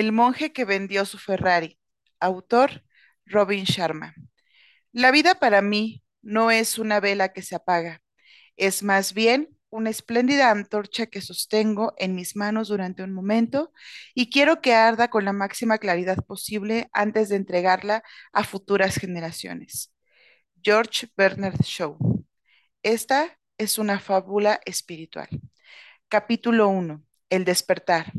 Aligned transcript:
El 0.00 0.12
monje 0.12 0.50
que 0.54 0.64
vendió 0.64 1.04
su 1.04 1.18
Ferrari. 1.18 1.78
Autor 2.20 2.82
Robin 3.26 3.64
Sharma. 3.64 4.14
La 4.92 5.10
vida 5.10 5.34
para 5.34 5.60
mí 5.60 6.02
no 6.22 6.50
es 6.50 6.78
una 6.78 7.00
vela 7.00 7.34
que 7.34 7.42
se 7.42 7.54
apaga, 7.54 8.00
es 8.56 8.82
más 8.82 9.12
bien 9.12 9.50
una 9.68 9.90
espléndida 9.90 10.50
antorcha 10.50 11.04
que 11.04 11.20
sostengo 11.20 11.92
en 11.98 12.14
mis 12.14 12.34
manos 12.34 12.68
durante 12.68 13.02
un 13.02 13.12
momento 13.12 13.74
y 14.14 14.30
quiero 14.30 14.62
que 14.62 14.72
arda 14.72 15.10
con 15.10 15.26
la 15.26 15.34
máxima 15.34 15.76
claridad 15.76 16.24
posible 16.24 16.88
antes 16.94 17.28
de 17.28 17.36
entregarla 17.36 18.02
a 18.32 18.42
futuras 18.44 18.96
generaciones. 18.96 19.92
George 20.62 21.08
Bernard 21.14 21.60
Shaw. 21.60 21.98
Esta 22.82 23.38
es 23.58 23.76
una 23.76 24.00
fábula 24.00 24.62
espiritual. 24.64 25.28
Capítulo 26.08 26.68
1. 26.68 27.04
El 27.28 27.44
despertar. 27.44 28.14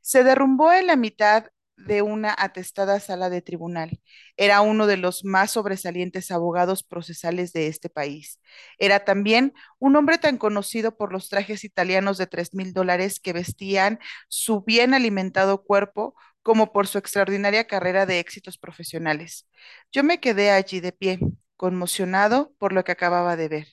Se 0.00 0.24
derrumbó 0.24 0.72
en 0.72 0.86
la 0.86 0.96
mitad 0.96 1.46
de 1.76 2.02
una 2.02 2.34
atestada 2.38 3.00
sala 3.00 3.30
de 3.30 3.42
tribunal. 3.42 4.00
Era 4.36 4.60
uno 4.60 4.86
de 4.86 4.96
los 4.96 5.24
más 5.24 5.52
sobresalientes 5.52 6.30
abogados 6.30 6.82
procesales 6.82 7.52
de 7.52 7.68
este 7.68 7.88
país. 7.88 8.40
Era 8.78 9.04
también 9.04 9.54
un 9.78 9.96
hombre 9.96 10.18
tan 10.18 10.36
conocido 10.38 10.96
por 10.96 11.12
los 11.12 11.28
trajes 11.28 11.64
italianos 11.64 12.18
de 12.18 12.26
tres 12.26 12.54
mil 12.54 12.72
dólares 12.72 13.20
que 13.20 13.32
vestían 13.32 13.98
su 14.28 14.62
bien 14.62 14.94
alimentado 14.94 15.62
cuerpo 15.64 16.14
como 16.42 16.72
por 16.72 16.86
su 16.86 16.98
extraordinaria 16.98 17.66
carrera 17.66 18.06
de 18.06 18.18
éxitos 18.18 18.58
profesionales. 18.58 19.48
Yo 19.92 20.04
me 20.04 20.20
quedé 20.20 20.50
allí 20.50 20.80
de 20.80 20.92
pie, 20.92 21.18
conmocionado 21.56 22.54
por 22.58 22.72
lo 22.72 22.84
que 22.84 22.92
acababa 22.92 23.36
de 23.36 23.48
ver. 23.48 23.68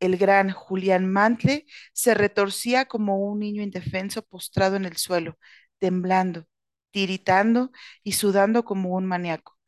El 0.00 0.16
gran 0.16 0.50
Julián 0.50 1.10
Mantle 1.10 1.64
se 1.92 2.14
retorcía 2.14 2.86
como 2.86 3.18
un 3.18 3.38
niño 3.38 3.62
indefenso 3.62 4.22
postrado 4.22 4.76
en 4.76 4.84
el 4.84 4.96
suelo, 4.96 5.38
temblando, 5.82 6.46
tiritando 6.92 7.72
y 8.04 8.12
sudando 8.12 8.64
como 8.64 8.90
un 8.96 9.04
maníaco. 9.06 9.58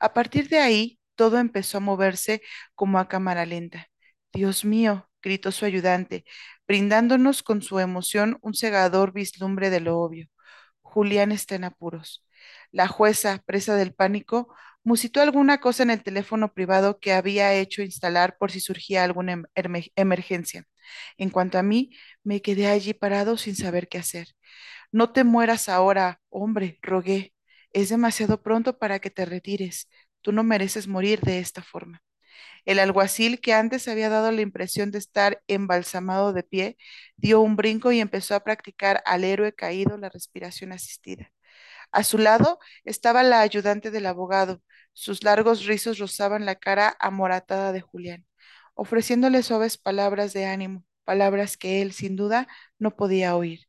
A 0.00 0.12
partir 0.14 0.48
de 0.48 0.60
ahí, 0.60 1.00
todo 1.16 1.38
empezó 1.40 1.78
a 1.78 1.80
moverse 1.80 2.42
como 2.76 2.98
a 3.00 3.08
cámara 3.08 3.44
lenta. 3.46 3.88
Dios 4.32 4.64
mío, 4.64 5.10
gritó 5.22 5.50
su 5.52 5.64
ayudante, 5.64 6.24
brindándonos 6.68 7.42
con 7.42 7.60
su 7.62 7.80
emoción 7.80 8.38
un 8.42 8.54
cegador 8.54 9.12
vislumbre 9.12 9.70
de 9.70 9.80
lo 9.80 9.98
obvio. 9.98 10.28
Julián 10.82 11.32
está 11.32 11.56
en 11.56 11.64
apuros. 11.64 12.24
La 12.72 12.88
jueza, 12.88 13.42
presa 13.46 13.74
del 13.76 13.94
pánico, 13.94 14.54
musitó 14.84 15.20
alguna 15.22 15.58
cosa 15.60 15.82
en 15.82 15.90
el 15.90 16.02
teléfono 16.04 16.52
privado 16.54 17.00
que 17.00 17.12
había 17.14 17.54
hecho 17.54 17.82
instalar 17.82 18.36
por 18.38 18.52
si 18.52 18.60
surgía 18.60 19.04
alguna 19.04 19.32
em 19.56 19.74
emergencia. 19.96 20.64
En 21.18 21.30
cuanto 21.30 21.58
a 21.58 21.62
mí, 21.62 21.90
me 22.22 22.42
quedé 22.42 22.66
allí 22.68 22.94
parado 22.94 23.36
sin 23.38 23.56
saber 23.56 23.88
qué 23.88 23.98
hacer. 23.98 24.28
No 24.94 25.10
te 25.12 25.24
mueras 25.24 25.68
ahora, 25.68 26.20
hombre, 26.30 26.78
rogué. 26.80 27.34
Es 27.72 27.88
demasiado 27.88 28.42
pronto 28.42 28.78
para 28.78 29.00
que 29.00 29.10
te 29.10 29.24
retires. 29.24 29.88
Tú 30.20 30.30
no 30.30 30.44
mereces 30.44 30.86
morir 30.86 31.20
de 31.20 31.40
esta 31.40 31.62
forma. 31.64 32.00
El 32.66 32.78
alguacil, 32.78 33.40
que 33.40 33.54
antes 33.54 33.88
había 33.88 34.08
dado 34.10 34.32
la 34.32 34.42
impresión 34.42 34.92
de 34.92 34.98
estar 34.98 35.42
embalsamado 35.48 36.32
de 36.32 36.44
pie, 36.44 36.78
dio 37.16 37.40
un 37.40 37.56
brinco 37.56 37.92
y 37.92 38.00
empezó 38.00 38.34
a 38.36 38.44
practicar 38.44 39.02
al 39.06 39.24
héroe 39.24 39.54
caído 39.54 39.98
la 39.98 40.10
respiración 40.10 40.72
asistida. 40.72 41.32
A 41.92 42.04
su 42.04 42.18
lado 42.18 42.58
estaba 42.84 43.22
la 43.24 43.40
ayudante 43.40 43.90
del 43.90 44.06
abogado. 44.06 44.62
Sus 44.94 45.24
largos 45.24 45.66
rizos 45.66 45.98
rozaban 45.98 46.46
la 46.46 46.56
cara 46.56 46.96
amoratada 47.00 47.72
de 47.72 47.82
Julián, 47.82 48.26
ofreciéndole 48.74 49.42
suaves 49.42 49.78
palabras 49.78 50.32
de 50.34 50.46
ánimo, 50.46 50.84
palabras 51.04 51.56
que 51.58 51.82
él, 51.82 51.92
sin 51.92 52.16
duda, 52.16 52.48
no 52.78 52.96
podía 52.96 53.36
oír. 53.36 53.68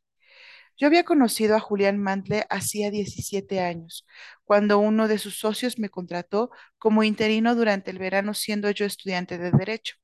Yo 0.76 0.86
había 0.86 1.04
conocido 1.04 1.56
a 1.56 1.60
Julián 1.60 1.98
Mantle 1.98 2.46
hacía 2.50 2.90
17 2.90 3.60
años, 3.60 4.06
cuando 4.44 4.78
uno 4.78 5.08
de 5.08 5.18
sus 5.18 5.38
socios 5.38 5.78
me 5.78 5.88
contrató 5.88 6.50
como 6.78 7.02
interino 7.02 7.54
durante 7.54 7.90
el 7.90 7.98
verano 7.98 8.34
siendo 8.34 8.70
yo 8.70 8.84
estudiante 8.86 9.38
de 9.38 9.50
Derecho. 9.52 9.96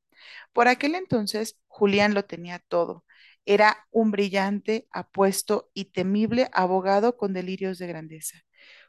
Por 0.53 0.69
aquel 0.69 0.95
entonces, 0.95 1.59
Julián 1.69 2.15
lo 2.15 2.25
tenía 2.25 2.61
todo. 2.69 3.05
Era 3.47 3.87
un 3.91 4.11
brillante, 4.13 4.87
apuesto 4.93 5.71
y 5.75 5.87
temible 5.87 6.49
abogado 6.53 7.17
con 7.17 7.33
delirios 7.35 7.79
de 7.79 7.89
grandeza. 7.89 8.39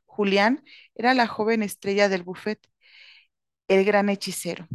Julián 0.06 0.64
era 0.96 1.14
la 1.14 1.28
joven 1.28 1.64
estrella 1.64 2.10
del 2.10 2.24
buffet, 2.24 2.60
el 3.68 3.86
gran 3.86 4.10
hechicero. 4.10 4.68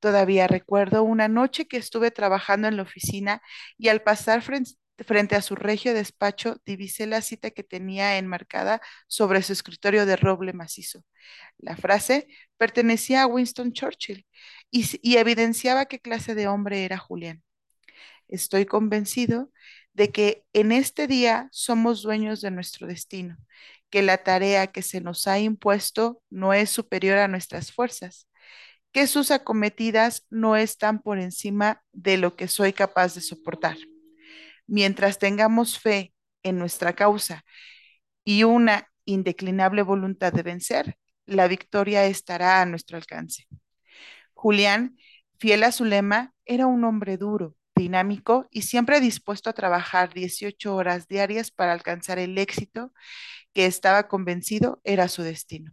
Todavía 0.00 0.46
recuerdo 0.46 1.02
una 1.02 1.28
noche 1.28 1.66
que 1.66 1.76
estuve 1.78 2.10
trabajando 2.10 2.68
en 2.68 2.76
la 2.76 2.82
oficina 2.82 3.42
y 3.78 3.88
al 3.88 4.02
pasar 4.02 4.42
frente, 4.42 4.72
frente 5.04 5.36
a 5.36 5.42
su 5.42 5.54
regio 5.54 5.94
despacho 5.94 6.60
divisé 6.64 7.06
la 7.06 7.20
cita 7.22 7.50
que 7.50 7.62
tenía 7.62 8.18
enmarcada 8.18 8.80
sobre 9.08 9.42
su 9.42 9.52
escritorio 9.52 10.06
de 10.06 10.16
roble 10.16 10.52
macizo. 10.52 11.04
La 11.58 11.76
frase 11.76 12.28
pertenecía 12.56 13.22
a 13.22 13.26
Winston 13.26 13.72
Churchill 13.72 14.26
y, 14.70 15.16
evidenciaba 15.16 15.86
qué 15.86 16.00
clase 16.00 16.34
de 16.34 16.48
hombre 16.48 16.84
era 16.84 16.98
Julián. 16.98 17.42
Estoy 18.28 18.66
convencido 18.66 19.50
de 19.92 20.10
que 20.12 20.44
en 20.52 20.72
este 20.72 21.06
día 21.06 21.48
somos 21.52 22.02
dueños 22.02 22.40
de 22.40 22.50
nuestro 22.50 22.86
destino, 22.86 23.36
que 23.90 24.02
la 24.02 24.18
tarea 24.18 24.66
que 24.68 24.82
se 24.82 25.00
nos 25.00 25.26
ha 25.26 25.38
impuesto 25.38 26.22
no 26.30 26.52
es 26.52 26.70
superior 26.70 27.18
a 27.18 27.28
nuestras 27.28 27.72
fuerzas, 27.72 28.28
que 28.92 29.06
sus 29.06 29.30
acometidas 29.30 30.26
no 30.30 30.56
están 30.56 31.00
por 31.00 31.18
encima 31.18 31.82
de 31.92 32.16
lo 32.16 32.36
que 32.36 32.48
soy 32.48 32.72
capaz 32.72 33.14
de 33.14 33.20
soportar. 33.20 33.76
Mientras 34.66 35.18
tengamos 35.18 35.78
fe 35.78 36.12
en 36.42 36.58
nuestra 36.58 36.94
causa 36.94 37.44
y 38.24 38.44
una 38.44 38.88
indeclinable 39.04 39.82
voluntad 39.82 40.32
de 40.32 40.42
vencer, 40.42 40.98
la 41.26 41.48
victoria 41.48 42.06
estará 42.06 42.60
a 42.62 42.66
nuestro 42.66 42.96
alcance. 42.96 43.46
Julián, 44.34 44.96
fiel 45.38 45.64
a 45.64 45.72
su 45.72 45.84
lema, 45.84 46.34
era 46.44 46.66
un 46.66 46.84
hombre 46.84 47.16
duro, 47.16 47.56
dinámico 47.74 48.46
y 48.50 48.62
siempre 48.62 49.00
dispuesto 49.00 49.50
a 49.50 49.52
trabajar 49.52 50.12
18 50.12 50.74
horas 50.74 51.08
diarias 51.08 51.50
para 51.50 51.72
alcanzar 51.72 52.18
el 52.18 52.38
éxito 52.38 52.92
que 53.52 53.66
estaba 53.66 54.08
convencido 54.08 54.80
era 54.84 55.08
su 55.08 55.22
destino. 55.22 55.70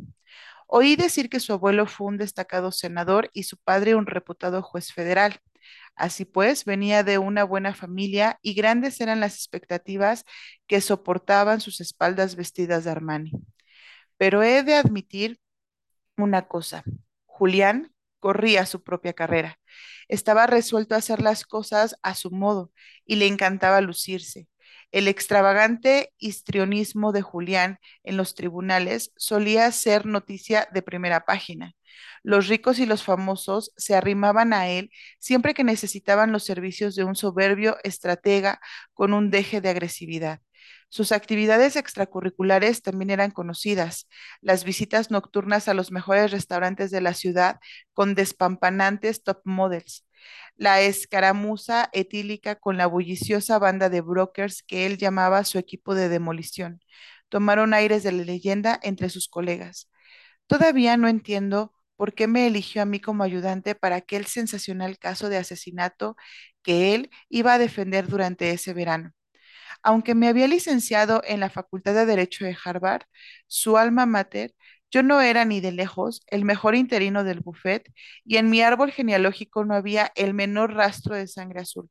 Oí 0.68 0.96
decir 0.96 1.30
que 1.30 1.40
su 1.40 1.54
abuelo 1.54 1.86
fue 1.86 2.08
un 2.08 2.18
destacado 2.18 2.72
senador 2.72 3.30
y 3.34 3.44
su 3.44 3.58
padre 3.58 3.96
un 3.96 4.08
reputado 4.08 4.62
juez 4.62 4.92
federal. 4.94 5.40
Así 5.96 6.26
pues, 6.26 6.66
venía 6.66 7.04
de 7.04 7.18
una 7.18 7.44
buena 7.44 7.74
familia 7.76 8.40
y 8.42 8.54
grandes 8.54 9.00
eran 9.02 9.20
las 9.20 9.36
expectativas 9.36 10.26
que 10.68 10.82
soportaban 10.82 11.62
sus 11.62 11.82
espaldas 11.82 12.36
vestidas 12.36 12.84
de 12.84 12.92
Armani. 12.92 13.32
Pero 14.18 14.44
he 14.44 14.64
de 14.64 14.76
admitir 14.76 15.40
una 16.18 16.48
cosa. 16.48 16.84
Julián 17.26 17.94
corría 18.20 18.66
su 18.66 18.84
propia 18.84 19.14
carrera. 19.14 19.60
Estaba 20.08 20.48
resuelto 20.48 20.96
a 20.96 21.00
hacer 21.00 21.22
las 21.22 21.46
cosas 21.46 21.96
a 22.04 22.16
su 22.16 22.32
modo 22.32 22.72
y 23.06 23.18
le 23.18 23.28
encantaba 23.28 23.82
lucirse. 23.82 24.48
El 24.92 25.08
extravagante 25.08 26.14
histrionismo 26.18 27.12
de 27.12 27.22
Julián 27.22 27.80
en 28.04 28.16
los 28.18 28.36
tribunales 28.36 29.12
solía 29.18 29.72
ser 29.72 30.06
noticia 30.06 30.68
de 30.72 30.82
primera 30.84 31.26
página. 31.26 31.74
Los 32.24 32.48
ricos 32.48 32.80
y 32.80 32.86
los 32.86 33.04
famosos 33.04 33.74
se 33.78 33.96
arrimaban 33.96 34.54
a 34.54 34.68
él 34.70 34.92
siempre 35.20 35.54
que 35.54 35.64
necesitaban 35.64 36.32
los 36.32 36.44
servicios 36.44 36.96
de 36.96 37.04
un 37.04 37.16
soberbio 37.16 37.78
estratega 37.84 38.60
con 38.94 39.14
un 39.14 39.30
deje 39.32 39.62
de 39.62 39.70
agresividad. 39.70 40.42
Sus 40.90 41.12
actividades 41.12 41.76
extracurriculares 41.76 42.84
también 42.84 43.10
eran 43.10 43.32
conocidas, 43.32 44.08
las 44.42 44.64
visitas 44.64 45.10
nocturnas 45.10 45.68
a 45.68 45.74
los 45.74 45.92
mejores 45.92 46.32
restaurantes 46.32 46.92
de 46.92 47.02
la 47.02 47.16
ciudad 47.16 47.60
con 47.94 48.14
despampanantes 48.14 49.24
top 49.24 49.42
models, 49.44 50.06
la 50.56 50.82
escaramuza 50.82 51.90
etílica 51.94 52.56
con 52.56 52.78
la 52.78 52.86
bulliciosa 52.88 53.58
banda 53.60 53.90
de 53.90 54.02
brokers 54.02 54.64
que 54.64 54.86
él 54.86 54.98
llamaba 54.98 55.44
su 55.46 55.58
equipo 55.58 55.96
de 55.96 56.10
demolición. 56.10 56.82
Tomaron 57.30 57.74
aires 57.74 58.04
de 58.04 58.12
la 58.12 58.24
leyenda 58.24 58.80
entre 58.84 59.10
sus 59.10 59.28
colegas. 59.28 59.90
Todavía 60.48 60.98
no 60.98 61.08
entiendo 61.08 61.74
por 62.04 62.14
qué 62.16 62.28
me 62.28 62.48
eligió 62.48 62.82
a 62.82 62.86
mí 62.86 63.00
como 63.00 63.24
ayudante 63.24 63.76
para 63.76 63.96
aquel 63.96 64.26
sensacional 64.26 64.98
caso 65.00 65.30
de 65.30 65.38
asesinato 65.38 66.18
que 66.62 66.94
él 66.96 67.10
iba 67.30 67.54
a 67.54 67.58
defender 67.58 68.10
durante 68.10 68.52
ese 68.52 68.74
verano. 68.74 69.14
Aunque 69.84 70.16
me 70.16 70.28
había 70.28 70.48
licenciado 70.48 71.22
en 71.26 71.40
la 71.42 71.50
Facultad 71.50 71.94
de 71.96 72.06
Derecho 72.06 72.46
de 72.46 72.58
Harvard, 72.66 73.04
su 73.48 73.78
alma 73.78 74.06
mater, 74.06 74.54
yo 74.92 75.04
no 75.04 75.22
era 75.22 75.46
ni 75.46 75.62
de 75.62 75.72
lejos 75.72 76.22
el 76.28 76.46
mejor 76.46 76.76
interino 76.76 77.24
del 77.24 77.42
buffet 77.42 77.92
y 78.26 78.38
en 78.38 78.50
mi 78.50 78.62
árbol 78.62 78.92
genealógico 78.92 79.66
no 79.66 79.76
había 79.76 80.12
el 80.16 80.34
menor 80.34 80.74
rastro 80.76 81.16
de 81.16 81.28
sangre 81.28 81.62
azul. 81.62 81.90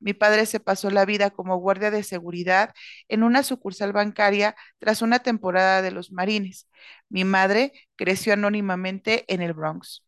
Mi 0.00 0.12
padre 0.14 0.46
se 0.46 0.60
pasó 0.60 0.90
la 0.90 1.04
vida 1.04 1.30
como 1.30 1.56
guardia 1.58 1.90
de 1.90 2.02
seguridad 2.02 2.72
en 3.08 3.22
una 3.22 3.42
sucursal 3.42 3.92
bancaria 3.92 4.56
tras 4.78 5.02
una 5.02 5.20
temporada 5.20 5.82
de 5.82 5.90
los 5.90 6.12
Marines. 6.12 6.68
Mi 7.08 7.24
madre 7.24 7.72
creció 7.96 8.32
anónimamente 8.34 9.24
en 9.32 9.42
el 9.42 9.54
Bronx. 9.54 10.04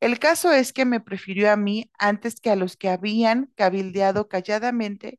El 0.00 0.18
caso 0.18 0.52
es 0.52 0.72
que 0.72 0.84
me 0.84 1.00
prefirió 1.00 1.50
a 1.50 1.56
mí 1.56 1.90
antes 1.98 2.40
que 2.40 2.50
a 2.50 2.56
los 2.56 2.76
que 2.76 2.90
habían 2.90 3.50
cabildeado 3.56 4.28
calladamente 4.28 5.18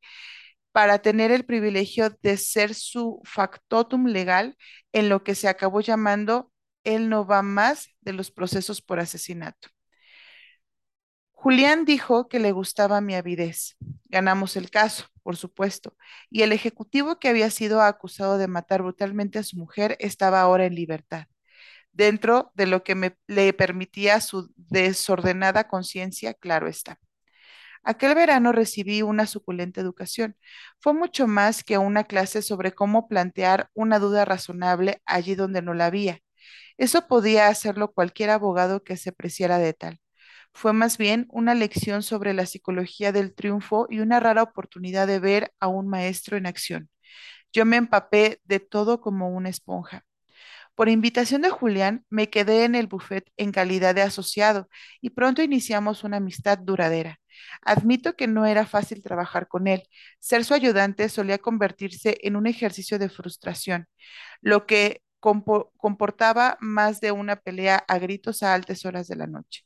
para 0.71 0.99
tener 0.99 1.31
el 1.31 1.45
privilegio 1.45 2.09
de 2.21 2.37
ser 2.37 2.75
su 2.75 3.21
factotum 3.25 4.07
legal 4.07 4.57
en 4.91 5.09
lo 5.09 5.23
que 5.23 5.35
se 5.35 5.47
acabó 5.47 5.81
llamando 5.81 6.51
él 6.85 7.09
no 7.09 7.25
va 7.25 7.41
más 7.41 7.89
de 8.01 8.13
los 8.13 8.31
procesos 8.31 8.81
por 8.81 8.99
asesinato. 8.99 9.69
Julián 11.31 11.85
dijo 11.85 12.27
que 12.27 12.39
le 12.39 12.51
gustaba 12.51 13.01
mi 13.01 13.15
avidez. 13.15 13.75
Ganamos 14.05 14.55
el 14.55 14.69
caso, 14.69 15.05
por 15.25 15.37
supuesto, 15.37 15.97
y 16.29 16.43
el 16.43 16.53
ejecutivo 16.53 17.19
que 17.19 17.29
había 17.29 17.49
sido 17.51 17.81
acusado 17.81 18.37
de 18.37 18.47
matar 18.47 18.83
brutalmente 18.83 19.39
a 19.39 19.43
su 19.43 19.57
mujer 19.57 19.97
estaba 19.99 20.41
ahora 20.41 20.67
en 20.67 20.75
libertad, 20.75 21.25
dentro 21.93 22.51
de 22.55 22.67
lo 22.67 22.83
que 22.83 22.95
me, 22.95 23.17
le 23.27 23.53
permitía 23.53 24.21
su 24.21 24.51
desordenada 24.57 25.67
conciencia, 25.67 26.35
claro 26.35 26.67
está. 26.67 26.99
Aquel 27.83 28.15
verano 28.15 28.51
recibí 28.51 29.01
una 29.01 29.27
suculenta 29.27 29.81
educación. 29.81 30.37
Fue 30.79 30.93
mucho 30.93 31.27
más 31.27 31.63
que 31.63 31.77
una 31.77 32.03
clase 32.05 32.41
sobre 32.41 32.73
cómo 32.73 33.07
plantear 33.07 33.69
una 33.73 33.99
duda 33.99 34.25
razonable 34.25 35.01
allí 35.05 35.35
donde 35.35 35.61
no 35.61 35.73
la 35.73 35.87
había. 35.87 36.19
Eso 36.77 37.07
podía 37.07 37.47
hacerlo 37.49 37.93
cualquier 37.93 38.31
abogado 38.31 38.83
que 38.83 38.97
se 38.97 39.11
preciara 39.13 39.59
de 39.59 39.73
tal. 39.73 40.01
Fue 40.55 40.73
más 40.73 40.97
bien 40.97 41.27
una 41.31 41.53
lección 41.53 42.01
sobre 42.01 42.33
la 42.33 42.45
psicología 42.45 43.11
del 43.11 43.35
triunfo 43.35 43.87
y 43.89 43.99
una 43.99 44.19
rara 44.21 44.43
oportunidad 44.43 45.05
de 45.07 45.19
ver 45.19 45.53
a 45.59 45.67
un 45.67 45.87
maestro 45.87 46.37
en 46.37 46.47
acción. 46.47 46.89
Yo 47.53 47.65
me 47.65 47.77
empapé 47.77 48.41
de 48.45 48.59
todo 48.61 49.01
como 49.01 49.29
una 49.29 49.49
esponja. 49.49 50.05
Por 50.75 50.89
invitación 50.89 51.41
de 51.43 51.51
Julián, 51.51 52.05
me 52.09 52.29
quedé 52.29 52.65
en 52.65 52.75
el 52.75 52.87
buffet 52.87 53.25
en 53.37 53.51
calidad 53.51 53.95
de 53.95 54.01
asociado 54.03 54.69
y 55.01 55.11
pronto 55.11 55.41
iniciamos 55.43 56.03
una 56.03 56.17
amistad 56.17 56.59
duradera. 56.59 57.19
Admito 57.61 58.15
que 58.15 58.27
no 58.27 58.45
era 58.45 58.65
fácil 58.65 59.01
trabajar 59.03 59.47
con 59.47 59.67
él. 59.67 59.83
Ser 60.19 60.45
su 60.45 60.53
ayudante 60.53 61.09
solía 61.09 61.37
convertirse 61.39 62.17
en 62.23 62.35
un 62.37 62.47
ejercicio 62.47 62.99
de 62.99 63.09
frustración, 63.09 63.87
lo 64.41 64.65
que 64.67 65.01
comportaba 65.19 66.57
más 66.61 67.01
de 67.01 67.11
una 67.11 67.37
pelea 67.37 67.83
a 67.87 67.97
gritos 67.99 68.43
a 68.43 68.53
altas 68.53 68.85
horas 68.85 69.07
de 69.07 69.15
la 69.15 69.27
noche. 69.27 69.63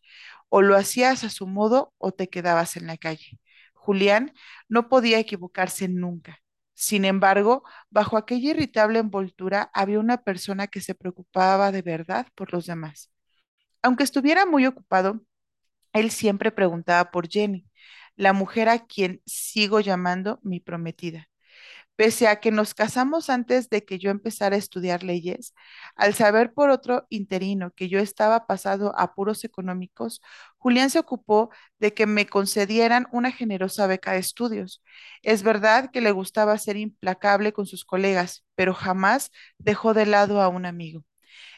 O 0.50 0.62
lo 0.62 0.76
hacías 0.76 1.24
a 1.24 1.30
su 1.30 1.48
modo 1.48 1.94
o 1.98 2.12
te 2.12 2.30
quedabas 2.30 2.78
en 2.78 2.88
la 2.88 2.98
calle. 2.98 3.40
Julián 3.74 4.34
no 4.68 4.90
podía 4.90 5.20
equivocarse 5.20 5.88
nunca. 5.88 6.40
Sin 6.74 7.06
embargo, 7.06 7.64
bajo 7.90 8.18
aquella 8.18 8.52
irritable 8.52 9.00
envoltura 9.00 9.70
había 9.74 10.00
una 10.00 10.24
persona 10.24 10.68
que 10.68 10.82
se 10.82 10.96
preocupaba 10.96 11.72
de 11.72 11.82
verdad 11.82 12.28
por 12.36 12.54
los 12.54 12.66
demás. 12.68 13.12
Aunque 13.82 14.04
estuviera 14.04 14.46
muy 14.46 14.66
ocupado, 14.68 15.22
él 15.94 16.12
siempre 16.12 16.52
preguntaba 16.52 17.12
por 17.12 17.30
Jenny, 17.30 17.68
la 18.18 18.34
mujer 18.34 18.70
a 18.70 18.88
quien 18.88 19.22
sigo 19.28 19.82
llamando 19.82 20.40
mi 20.44 20.60
prometida. 20.62 21.29
Pese 22.00 22.28
a 22.30 22.40
que 22.40 22.52
nos 22.52 22.74
casamos 22.74 23.30
antes 23.30 23.70
de 23.70 23.84
que 23.84 24.00
yo 24.00 24.10
empezara 24.10 24.56
a 24.56 24.60
estudiar 24.60 25.04
leyes, 25.04 25.54
al 25.96 26.14
saber 26.14 26.54
por 26.54 26.70
otro 26.70 27.06
interino 27.10 27.72
que 27.76 27.90
yo 27.90 28.00
estaba 28.00 28.48
pasado 28.48 28.94
a 28.98 29.04
apuros 29.04 29.44
económicos, 29.44 30.22
Julián 30.58 30.90
se 30.90 31.00
ocupó 31.00 31.50
de 31.78 31.94
que 31.94 32.06
me 32.06 32.26
concedieran 32.28 33.08
una 33.12 33.32
generosa 33.34 33.86
beca 33.88 34.14
de 34.14 34.20
estudios. 34.20 34.82
Es 35.24 35.44
verdad 35.44 35.92
que 35.92 36.00
le 36.02 36.12
gustaba 36.12 36.58
ser 36.58 36.78
implacable 36.78 37.52
con 37.52 37.66
sus 37.66 37.84
colegas, 37.84 38.46
pero 38.56 38.74
jamás 38.74 39.32
dejó 39.58 39.94
de 39.94 40.06
lado 40.06 40.42
a 40.42 40.48
un 40.48 40.66
amigo. 40.66 41.04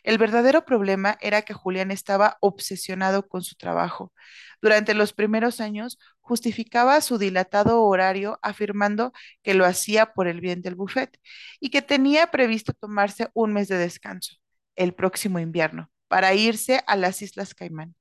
El 0.04 0.18
verdadero 0.18 0.66
problema 0.66 1.18
era 1.22 1.44
que 1.44 1.54
Julián 1.54 1.92
estaba 1.92 2.38
obsesionado 2.42 3.28
con 3.28 3.44
su 3.44 3.56
trabajo. 3.56 4.14
Durante 4.62 4.94
los 4.94 5.14
primeros 5.14 5.60
años 5.60 6.00
justificaba 6.20 7.02
su 7.02 7.18
dilatado 7.18 7.84
horario 7.84 8.40
afirmando 8.42 9.14
que 9.44 9.54
lo 9.54 9.66
hacía 9.66 10.14
por 10.14 10.28
el 10.28 10.42
bien 10.42 10.62
del 10.62 10.76
buffet 10.76 11.20
y 11.60 11.70
que 11.70 11.82
tenía 11.82 12.28
previsto 12.28 12.74
tomarse 12.74 13.30
un 13.34 13.54
mes 13.54 13.68
de 13.68 13.78
descanso, 13.78 14.36
el 14.76 14.94
próximo 14.94 15.40
invierno, 15.40 15.90
para 16.08 16.34
irse 16.34 16.84
a 16.88 16.96
las 16.96 17.22
Islas 17.22 17.54
Caimán. 17.54 17.96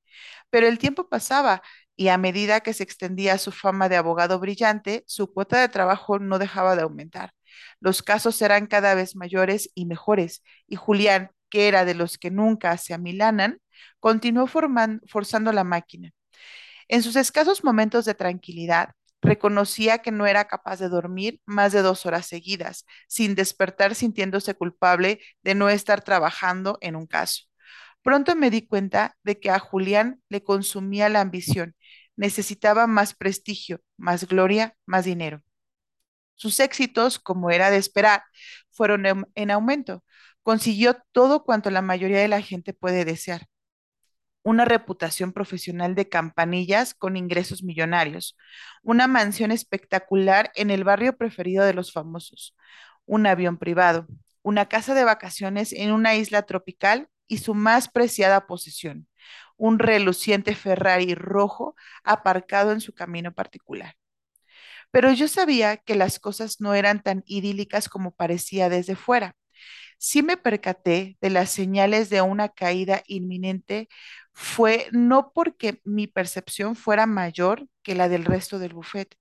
Pero 0.51 0.67
el 0.67 0.79
tiempo 0.79 1.09
pasaba 1.09 1.63
y 1.97 2.09
a 2.09 2.19
medida 2.19 2.61
que 2.61 2.73
se 2.73 2.83
extendía 2.83 3.39
su 3.39 3.53
fama 3.53 3.89
de 3.89 3.97
abogado 3.97 4.39
brillante, 4.41 5.05
su 5.07 5.33
cuota 5.33 5.61
de 5.61 5.69
trabajo 5.69 6.19
no 6.19 6.39
dejaba 6.39 6.77
de 6.77 6.83
aumentar. 6.83 7.33
Los 7.81 8.03
casos 8.03 8.41
eran 8.43 8.67
cada 8.67 8.95
vez 8.95 9.17
mayores 9.17 9.71
y 9.75 9.87
mejores, 9.87 10.43
y 10.67 10.77
Julián, 10.77 11.31
que 11.51 11.69
era 11.69 11.85
de 11.85 11.95
los 11.95 12.19
que 12.19 12.31
nunca 12.31 12.77
se 12.79 12.95
amilanan, 12.95 13.61
continuó 13.99 14.47
forzando 14.47 15.53
la 15.53 15.65
máquina. 15.65 16.13
En 16.89 17.03
sus 17.03 17.17
escasos 17.17 17.65
momentos 17.65 18.05
de 18.05 18.15
tranquilidad, 18.15 18.91
reconocía 19.23 19.99
que 19.99 20.11
no 20.11 20.27
era 20.27 20.47
capaz 20.49 20.79
de 20.81 20.89
dormir 20.89 21.41
más 21.47 21.73
de 21.73 21.83
dos 21.83 22.07
horas 22.07 22.27
seguidas, 22.27 22.87
sin 23.07 23.35
despertar 23.35 23.95
sintiéndose 23.95 24.55
culpable 24.55 25.21
de 25.43 25.55
no 25.55 25.69
estar 25.69 26.03
trabajando 26.03 26.79
en 26.81 26.97
un 26.97 27.07
caso. 27.07 27.45
Pronto 28.03 28.35
me 28.35 28.51
di 28.51 28.67
cuenta 28.67 29.17
de 29.23 29.39
que 29.39 29.51
a 29.51 29.59
Julián 29.59 30.23
le 30.29 30.43
consumía 30.43 31.09
la 31.09 31.21
ambición. 31.21 31.77
Necesitaba 32.17 32.87
más 32.87 33.15
prestigio, 33.15 33.83
más 33.97 34.27
gloria, 34.27 34.75
más 34.87 35.05
dinero. 35.05 35.43
Sus 36.35 36.59
éxitos, 36.61 37.19
como 37.19 37.51
era 37.51 37.71
de 37.71 37.77
esperar, 37.77 38.23
fueron 38.71 39.05
en 39.35 39.51
aumento. 39.51 40.03
Consiguió 40.43 40.97
todo 41.13 41.45
cuanto 41.45 41.71
la 41.71 41.83
mayoría 41.83 42.19
de 42.21 42.29
la 42.29 42.43
gente 42.43 42.73
puede 42.73 43.05
desear. 43.05 43.47
Una 44.43 44.65
reputación 44.65 45.33
profesional 45.33 45.95
de 45.95 46.09
campanillas 46.09 46.95
con 46.95 47.17
ingresos 47.17 47.63
millonarios, 47.63 48.37
una 48.83 49.07
mansión 49.07 49.53
espectacular 49.53 50.51
en 50.55 50.71
el 50.71 50.85
barrio 50.85 51.17
preferido 51.17 51.65
de 51.65 51.75
los 51.75 51.93
famosos, 51.93 52.57
un 53.07 53.27
avión 53.27 53.59
privado, 53.59 54.07
una 54.43 54.67
casa 54.67 54.95
de 54.95 55.05
vacaciones 55.05 55.73
en 55.73 55.93
una 55.93 56.15
isla 56.15 56.43
tropical 56.43 57.09
y 57.27 57.39
su 57.39 57.55
más 57.55 57.89
preciada 57.89 58.47
posesión, 58.47 59.09
un 59.57 59.79
reluciente 59.79 60.55
Ferrari 60.55 61.15
rojo 61.15 61.77
aparcado 62.03 62.73
en 62.73 62.81
su 62.81 62.95
camino 62.95 63.33
particular. 63.35 63.97
Pero 64.91 65.13
yo 65.13 65.29
sabía 65.29 65.77
que 65.79 65.95
las 65.97 66.19
cosas 66.19 66.61
no 66.61 66.75
eran 66.75 67.03
tan 67.03 67.23
idílicas 67.27 67.89
como 67.89 68.13
parecía 68.13 68.69
desde 68.69 68.97
fuera. 68.97 69.37
Sí 70.03 70.23
me 70.23 70.37
percaté 70.39 71.19
de 71.21 71.31
las 71.31 71.51
señales 71.51 72.09
de 72.11 72.23
una 72.23 72.49
caída 72.49 73.03
inminente, 73.07 73.89
fue 74.33 74.89
no 74.93 75.33
porque 75.35 75.81
mi 75.85 76.07
percepción 76.07 76.75
fuera 76.77 77.05
mayor 77.07 77.69
que 77.83 77.95
la 77.95 78.09
del 78.09 78.25
resto 78.25 78.59
del 78.59 78.73
buffet, 78.75 79.15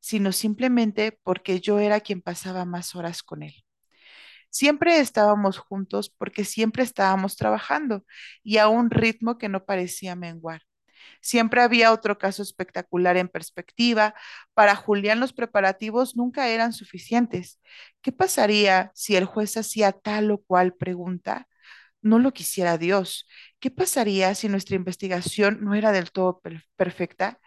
sino 0.00 0.32
simplemente 0.32 1.18
porque 1.22 1.60
yo 1.60 1.78
era 1.78 2.00
quien 2.00 2.20
pasaba 2.22 2.64
más 2.64 2.96
horas 2.96 3.22
con 3.22 3.42
él. 3.44 3.54
Siempre 4.50 4.98
estábamos 5.00 5.58
juntos 5.58 6.10
porque 6.18 6.44
siempre 6.44 6.84
estábamos 6.84 7.36
trabajando 7.36 8.04
y 8.44 8.58
a 8.58 8.68
un 8.68 8.90
ritmo 8.90 9.38
que 9.38 9.48
no 9.50 9.64
parecía 9.66 10.16
menguar. 10.16 10.62
Siempre 11.20 11.62
había 11.62 11.92
otro 11.92 12.18
caso 12.18 12.42
espectacular 12.42 13.16
en 13.16 13.28
perspectiva. 13.28 14.14
Para 14.54 14.76
Julián 14.76 15.20
los 15.20 15.32
preparativos 15.32 16.16
nunca 16.16 16.48
eran 16.48 16.72
suficientes. 16.72 17.60
¿Qué 18.02 18.12
pasaría 18.12 18.90
si 18.94 19.16
el 19.16 19.24
juez 19.24 19.56
hacía 19.56 19.92
tal 19.92 20.30
o 20.30 20.38
cual 20.42 20.74
pregunta? 20.74 21.48
No 22.02 22.18
lo 22.18 22.32
quisiera 22.32 22.78
Dios. 22.78 23.26
¿Qué 23.60 23.70
pasaría 23.70 24.34
si 24.34 24.48
nuestra 24.48 24.76
investigación 24.76 25.58
no 25.62 25.74
era 25.74 25.92
del 25.92 26.12
todo 26.12 26.40
per 26.40 26.64
perfecta? 26.76 27.40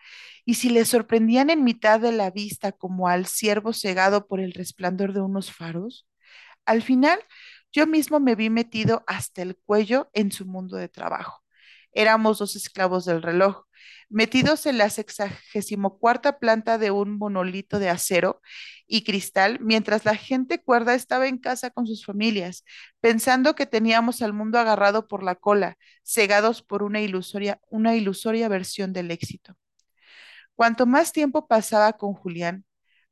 Y 0.45 0.55
si 0.55 0.69
le 0.69 0.85
sorprendían 0.85 1.49
en 1.49 1.63
mitad 1.63 1.99
de 1.99 2.11
la 2.11 2.31
vista 2.31 2.71
como 2.71 3.07
al 3.07 3.27
ciervo 3.27 3.73
cegado 3.73 4.27
por 4.27 4.39
el 4.39 4.53
resplandor 4.53 5.13
de 5.13 5.21
unos 5.21 5.51
faros? 5.51 6.07
Al 6.65 6.81
final, 6.83 7.19
yo 7.71 7.87
mismo 7.87 8.19
me 8.19 8.35
vi 8.35 8.49
metido 8.49 9.03
hasta 9.07 9.41
el 9.41 9.57
cuello 9.57 10.09
en 10.13 10.31
su 10.31 10.45
mundo 10.45 10.77
de 10.77 10.89
trabajo. 10.89 11.43
Éramos 11.97 12.37
dos 12.37 12.55
esclavos 12.55 13.05
del 13.05 13.23
reloj, 13.23 13.63
metidos 14.07 14.67
en 14.67 14.77
la 14.77 14.91
sexagésimo 14.91 15.97
cuarta 15.97 16.37
planta 16.37 16.77
de 16.77 16.91
un 16.91 17.17
monolito 17.17 17.79
de 17.79 17.89
acero 17.89 18.39
y 18.85 19.03
cristal, 19.03 19.57
mientras 19.61 20.05
la 20.05 20.13
gente 20.13 20.61
cuerda 20.61 20.93
estaba 20.93 21.27
en 21.27 21.39
casa 21.39 21.71
con 21.71 21.87
sus 21.87 22.05
familias, 22.05 22.63
pensando 22.99 23.55
que 23.55 23.65
teníamos 23.65 24.21
al 24.21 24.31
mundo 24.31 24.59
agarrado 24.59 25.07
por 25.07 25.23
la 25.23 25.33
cola, 25.33 25.75
cegados 26.03 26.61
por 26.61 26.83
una 26.83 27.01
ilusoria, 27.01 27.59
una 27.67 27.95
ilusoria 27.95 28.47
versión 28.47 28.93
del 28.93 29.09
éxito. 29.09 29.55
Cuanto 30.53 30.85
más 30.85 31.13
tiempo 31.13 31.47
pasaba 31.47 31.93
con 31.93 32.13
Julián, 32.13 32.63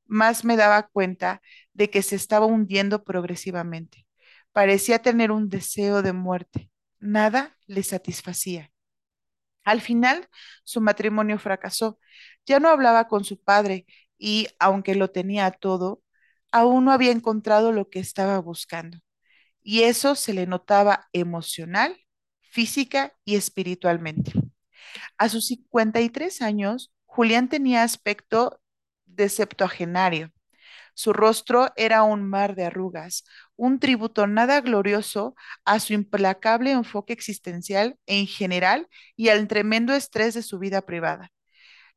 más 0.06 0.46
me 0.46 0.58
daba 0.58 0.84
cuenta 0.90 1.42
de 1.74 1.90
que 1.90 2.04
se 2.04 2.16
estaba 2.16 2.46
hundiendo 2.46 3.04
progresivamente. 3.04 4.06
Parecía 4.52 5.00
tener 5.00 5.32
un 5.32 5.50
deseo 5.50 6.04
de 6.04 6.14
muerte. 6.14 6.70
Nada 7.00 7.58
le 7.66 7.82
satisfacía. 7.82 8.72
Al 9.66 9.82
final, 9.82 10.28
su 10.64 10.82
matrimonio 10.82 11.40
fracasó. 11.40 12.00
Ya 12.46 12.60
no 12.60 12.70
hablaba 12.70 13.08
con 13.08 13.24
su 13.26 13.42
padre 13.42 13.86
y, 14.18 14.48
aunque 14.60 14.96
lo 14.96 15.12
tenía 15.12 15.52
todo, 15.52 16.02
aún 16.52 16.86
no 16.86 16.92
había 16.92 17.12
encontrado 17.12 17.72
lo 17.72 17.90
que 17.90 18.00
estaba 18.00 18.40
buscando. 18.40 19.00
Y 19.64 19.84
eso 19.84 20.16
se 20.16 20.34
le 20.34 20.48
notaba 20.48 21.08
emocional, 21.14 21.98
física 22.42 23.14
y 23.26 23.36
espiritualmente. 23.36 24.34
A 25.18 25.30
sus 25.30 25.48
53 25.48 26.42
años, 26.42 26.94
Julián 27.06 27.50
tenía 27.50 27.84
aspecto 27.84 28.62
de 29.06 29.30
septuagenario. 29.30 30.32
Su 30.96 31.14
rostro 31.14 31.72
era 31.76 32.04
un 32.04 32.28
mar 32.28 32.56
de 32.56 32.66
arrugas, 32.66 33.26
un 33.58 33.80
tributo 33.80 34.28
nada 34.28 34.62
glorioso 34.62 35.36
a 35.66 35.80
su 35.80 35.94
implacable 35.94 36.72
enfoque 36.72 37.14
existencial 37.14 37.98
en 38.06 38.28
general 38.28 38.88
y 39.16 39.30
al 39.30 39.48
tremendo 39.48 39.94
estrés 39.94 40.34
de 40.34 40.44
su 40.44 40.60
vida 40.60 40.82
privada. 40.84 41.32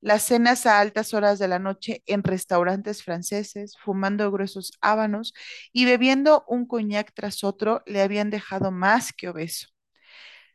Las 0.00 0.22
cenas 0.24 0.66
a 0.66 0.80
altas 0.80 1.12
horas 1.14 1.38
de 1.40 1.48
la 1.48 1.58
noche 1.58 2.02
en 2.06 2.22
restaurantes 2.22 3.02
franceses, 3.02 3.76
fumando 3.82 4.30
gruesos 4.30 4.72
hábanos 4.80 5.34
y 5.72 5.86
bebiendo 5.86 6.44
un 6.48 6.66
coñac 6.66 7.12
tras 7.14 7.42
otro, 7.44 7.82
le 7.86 8.02
habían 8.02 8.30
dejado 8.30 8.70
más 8.70 9.12
que 9.12 9.28
obeso. 9.28 9.68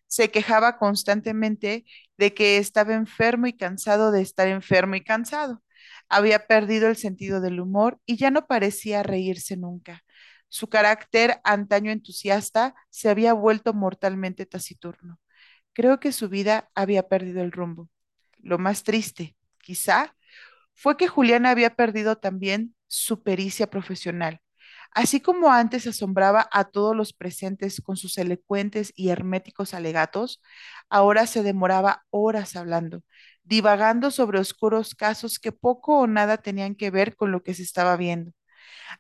Se 0.08 0.30
quejaba 0.32 0.78
constantemente 0.78 1.86
de 2.18 2.34
que 2.34 2.58
estaba 2.58 2.94
enfermo 2.94 3.48
y 3.48 3.54
cansado 3.54 4.12
de 4.12 4.22
estar 4.22 4.48
enfermo 4.48 4.96
y 4.96 5.04
cansado. 5.04 5.64
Había 6.10 6.48
perdido 6.48 6.88
el 6.88 6.96
sentido 6.98 7.42
del 7.42 7.60
humor 7.60 8.00
y 8.06 8.18
ya 8.18 8.32
no 8.32 8.46
parecía 8.48 9.04
reírse 9.04 9.58
nunca. 9.58 10.04
Su 10.54 10.70
carácter 10.70 11.42
antaño 11.44 11.90
entusiasta 11.90 12.76
se 12.92 13.10
había 13.10 13.34
vuelto 13.34 13.74
mortalmente 13.74 14.46
taciturno. 14.46 15.20
Creo 15.74 16.00
que 16.00 16.12
su 16.12 16.30
vida 16.30 16.70
había 16.76 17.08
perdido 17.10 17.42
el 17.42 17.52
rumbo. 17.52 17.90
Lo 18.38 18.60
más 18.60 18.84
triste, 18.84 19.36
quizá, 19.58 20.16
fue 20.76 20.96
que 20.96 21.08
Julián 21.08 21.48
había 21.48 21.76
perdido 21.76 22.18
también 22.20 22.76
su 22.86 23.24
pericia 23.24 23.72
profesional. 23.72 24.42
Así 24.92 25.22
como 25.22 25.52
antes 25.52 25.88
asombraba 25.88 26.48
a 26.52 26.66
todos 26.66 26.96
los 26.96 27.14
presentes 27.14 27.82
con 27.82 27.98
sus 27.98 28.16
elocuentes 28.20 28.94
y 28.96 29.10
herméticos 29.10 29.74
alegatos, 29.74 30.40
ahora 30.88 31.26
se 31.26 31.42
demoraba 31.42 32.06
horas 32.12 32.56
hablando, 32.56 33.02
divagando 33.44 34.12
sobre 34.12 34.40
oscuros 34.40 34.94
casos 34.94 35.40
que 35.40 35.52
poco 35.52 35.98
o 36.02 36.06
nada 36.06 36.38
tenían 36.38 36.76
que 36.76 36.92
ver 36.92 37.16
con 37.16 37.32
lo 37.32 37.42
que 37.42 37.56
se 37.56 37.64
estaba 37.64 37.98
viendo. 37.98 38.34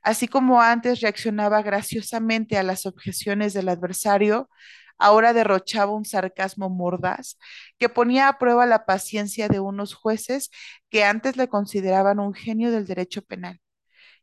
Así 0.02 0.28
como 0.28 0.62
antes 0.62 1.02
reaccionaba 1.02 1.62
graciosamente 1.62 2.58
a 2.58 2.64
las 2.64 2.86
objeciones 2.86 3.54
del 3.54 3.70
adversario, 3.70 4.50
ahora 4.98 5.34
derrochaba 5.34 5.92
un 5.94 6.06
sarcasmo 6.06 6.70
mordaz 6.70 7.38
que 7.78 7.90
ponía 7.90 8.28
a 8.28 8.38
prueba 8.38 8.66
la 8.66 8.86
paciencia 8.86 9.48
de 9.50 9.60
unos 9.60 9.94
jueces 9.94 10.50
que 10.90 11.04
antes 11.04 11.38
le 11.38 11.48
consideraban 11.50 12.20
un 12.20 12.34
genio 12.34 12.72
del 12.72 12.86
derecho 12.86 13.22
penal. 13.22 13.60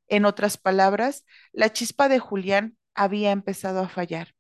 En 0.08 0.24
otras 0.24 0.56
palabras, 0.58 1.24
la 1.52 1.72
chispa 1.72 2.08
de 2.08 2.18
Julián 2.18 2.76
había 2.94 3.32
empezado 3.32 3.80
a 3.80 3.88
fallar. 3.88 4.34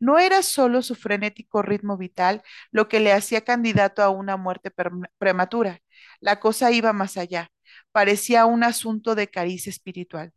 No 0.00 0.18
era 0.18 0.42
solo 0.42 0.82
su 0.82 0.94
frenético 0.94 1.62
ritmo 1.62 1.96
vital 1.96 2.42
lo 2.70 2.88
que 2.88 3.00
le 3.00 3.12
hacía 3.12 3.42
candidato 3.42 4.02
a 4.02 4.10
una 4.10 4.36
muerte 4.36 4.72
prematura. 5.18 5.80
La 6.20 6.40
cosa 6.40 6.72
iba 6.72 6.92
más 6.92 7.16
allá. 7.16 7.50
Parecía 7.92 8.46
un 8.46 8.64
asunto 8.64 9.14
de 9.14 9.28
caricia 9.28 9.70
espiritual. 9.70 10.32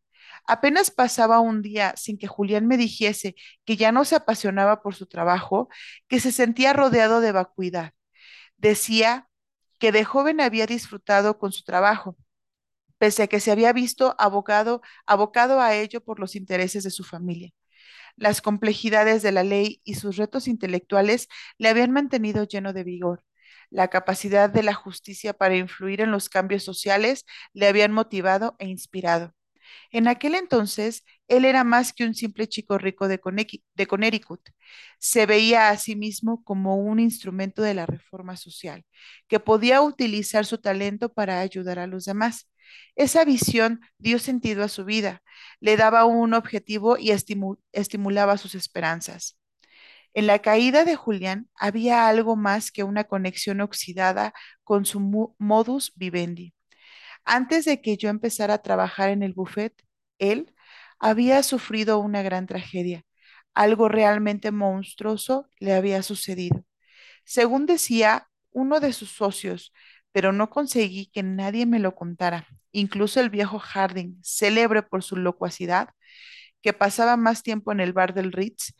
Apenas 0.48 0.92
pasaba 0.92 1.40
un 1.40 1.62
día 1.62 1.94
sin 1.98 2.18
que 2.18 2.28
Julián 2.28 2.68
me 2.68 2.78
dijese 2.78 3.36
que 3.66 3.78
ya 3.78 3.92
no 3.92 4.06
se 4.06 4.16
apasionaba 4.16 4.82
por 4.82 4.96
su 4.96 5.08
trabajo, 5.08 5.70
que 6.08 6.20
se 6.20 6.32
sentía 6.32 6.74
rodeado 6.74 7.22
de 7.22 7.32
vacuidad. 7.32 7.94
Decía 8.58 9.30
que 9.80 9.92
de 9.92 10.06
joven 10.06 10.42
había 10.42 10.68
disfrutado 10.68 11.38
con 11.40 11.52
su 11.52 11.64
trabajo, 11.64 12.18
pese 12.98 13.24
a 13.24 13.28
que 13.28 13.40
se 13.40 13.52
había 13.52 13.74
visto 13.74 14.16
abocado, 14.20 14.82
abocado 15.06 15.62
a 15.62 15.76
ello 15.76 16.02
por 16.04 16.20
los 16.20 16.36
intereses 16.36 16.84
de 16.84 16.92
su 16.92 17.04
familia. 17.04 17.52
Las 18.16 18.42
complejidades 18.42 19.24
de 19.24 19.32
la 19.32 19.44
ley 19.44 19.82
y 19.84 19.96
sus 19.96 20.18
retos 20.18 20.48
intelectuales 20.48 21.28
le 21.58 21.70
habían 21.70 21.92
mantenido 21.92 22.44
lleno 22.46 22.74
de 22.74 22.84
vigor. 22.84 23.24
La 23.70 23.90
capacidad 23.90 24.50
de 24.50 24.64
la 24.64 24.74
justicia 24.74 25.34
para 25.34 25.56
influir 25.58 26.02
en 26.02 26.12
los 26.12 26.30
cambios 26.30 26.64
sociales 26.64 27.26
le 27.54 27.68
habían 27.68 27.92
motivado 27.92 28.56
e 28.60 28.68
inspirado. 28.68 29.34
En 29.92 30.08
aquel 30.08 30.36
entonces, 30.36 31.04
él 31.28 31.46
era 31.46 31.64
más 31.64 31.94
que 31.94 32.06
un 32.06 32.16
simple 32.16 32.48
chico 32.48 32.78
rico 32.78 33.08
de, 33.08 33.20
Connecticut. 33.20 34.42
Se 35.00 35.26
veía 35.26 35.70
a 35.70 35.78
sí 35.78 35.96
mismo 35.96 36.44
como 36.44 36.78
un 36.78 37.00
instrumento 37.00 37.62
de 37.62 37.74
la 37.74 37.86
reforma 37.86 38.38
social, 38.38 38.86
que 39.28 39.40
podía 39.40 39.82
utilizar 39.82 40.46
su 40.46 40.58
talento 40.60 41.14
para 41.14 41.40
ayudar 41.40 41.80
a 41.80 41.88
los 41.88 42.06
demás. 42.06 42.50
Esa 42.96 43.26
visión 43.26 43.82
dio 43.98 44.20
sentido 44.20 44.64
a 44.64 44.70
su 44.70 44.86
vida, 44.86 45.22
le 45.60 45.78
daba 45.78 46.06
un 46.06 46.34
objetivo 46.34 46.98
y 46.98 47.12
estimu 47.12 47.58
estimulaba 47.72 48.38
sus 48.38 48.56
esperanzas. 48.56 49.38
En 50.14 50.28
la 50.28 50.40
caída 50.40 50.86
de 50.86 50.96
Julián 50.96 51.50
había 51.56 52.08
algo 52.08 52.36
más 52.36 52.72
que 52.72 52.84
una 52.84 53.06
conexión 53.06 53.62
oxidada 53.62 54.34
con 54.64 54.86
su 54.86 55.00
modus 55.40 55.92
vivendi. 55.96 56.54
Antes 57.26 57.66
de 57.66 57.82
que 57.82 57.98
yo 57.98 58.10
empezara 58.10 58.56
a 58.56 58.62
trabajar 58.62 59.10
en 59.10 59.24
el 59.24 59.34
buffet, 59.34 59.74
él 60.20 60.54
había 61.00 61.44
sufrido 61.44 62.00
una 62.00 62.22
gran 62.22 62.48
tragedia. 62.48 63.04
Algo 63.54 63.90
realmente 63.90 64.52
monstruoso 64.52 65.48
le 65.60 65.74
había 65.74 66.04
sucedido. 66.04 66.66
Según 67.26 67.66
decía 67.66 68.30
uno 68.52 68.80
de 68.80 68.94
sus 68.94 69.12
socios, 69.12 69.74
pero 70.12 70.32
no 70.32 70.50
conseguí 70.50 71.08
que 71.08 71.24
nadie 71.24 71.66
me 71.66 71.80
lo 71.80 71.96
contara. 71.96 72.48
Incluso 72.72 73.20
el 73.20 73.30
viejo 73.30 73.60
Harding, 73.60 74.20
célebre 74.24 74.84
por 74.84 75.04
su 75.04 75.16
locuacidad, 75.18 75.90
que 76.62 76.74
pasaba 76.74 77.18
más 77.18 77.44
tiempo 77.44 77.72
en 77.72 77.80
el 77.80 77.94
bar 77.94 78.14
del 78.14 78.32
Ritz, 78.32 78.74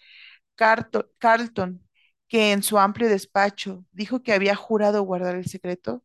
Carlton, 0.56 1.88
que 2.28 2.52
en 2.52 2.64
su 2.64 2.80
amplio 2.80 3.10
despacho 3.10 3.86
dijo 3.92 4.24
que 4.24 4.34
había 4.34 4.56
jurado 4.56 5.04
guardar 5.04 5.36
el 5.36 5.46
secreto, 5.48 6.04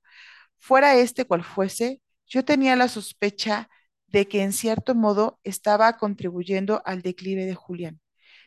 fuera 0.59 0.97
este 0.97 1.25
cual 1.27 1.45
fuese, 1.45 2.03
yo 2.29 2.45
tenía 2.45 2.77
la 2.77 2.89
sospecha 2.89 3.69
de 4.07 4.29
que 4.29 4.43
en 4.43 4.53
cierto 4.53 4.95
modo 4.95 5.41
estaba 5.45 5.97
contribuyendo 5.99 6.83
al 6.85 7.03
declive 7.03 7.47
de 7.47 7.55
Julián. 7.55 8.01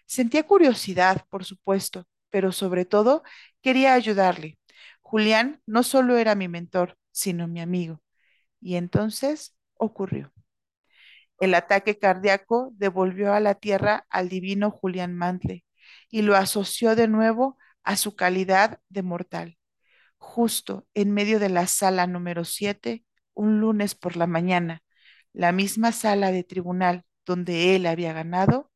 Sentía 0.05 0.43
curiosidad, 0.43 1.25
por 1.29 1.45
supuesto, 1.45 2.05
pero 2.29 2.51
sobre 2.51 2.85
todo 2.85 3.23
quería 3.61 3.93
ayudarle. 3.93 4.59
Julián 5.01 5.61
no 5.65 5.83
solo 5.83 6.17
era 6.17 6.35
mi 6.35 6.47
mentor, 6.47 6.97
sino 7.11 7.47
mi 7.47 7.61
amigo. 7.61 8.01
Y 8.61 8.75
entonces 8.75 9.55
ocurrió. 9.75 10.31
El 11.39 11.55
ataque 11.55 11.97
cardíaco 11.97 12.69
devolvió 12.73 13.33
a 13.33 13.39
la 13.39 13.55
tierra 13.55 14.05
al 14.09 14.29
divino 14.29 14.71
Julián 14.71 15.15
Mantle 15.15 15.65
y 16.09 16.21
lo 16.21 16.35
asoció 16.35 16.95
de 16.95 17.07
nuevo 17.07 17.57
a 17.83 17.95
su 17.97 18.15
calidad 18.15 18.79
de 18.89 19.01
mortal. 19.01 19.57
Justo 20.17 20.87
en 20.93 21.11
medio 21.13 21.39
de 21.39 21.49
la 21.49 21.67
sala 21.67 22.07
número 22.07 22.45
7 22.45 23.03
un 23.33 23.59
lunes 23.59 23.95
por 23.95 24.17
la 24.17 24.27
mañana, 24.27 24.83
la 25.33 25.51
misma 25.51 25.91
sala 25.91 26.31
de 26.31 26.43
tribunal 26.43 27.03
donde 27.25 27.75
él 27.75 27.85
había 27.85 28.13
ganado, 28.13 28.71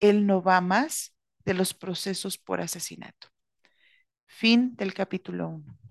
él 0.00 0.26
no 0.26 0.42
va 0.42 0.60
más 0.60 1.14
de 1.44 1.54
los 1.54 1.74
procesos 1.74 2.38
por 2.38 2.60
asesinato. 2.60 3.28
Fin 4.26 4.74
del 4.76 4.94
capítulo 4.94 5.48
1. 5.50 5.78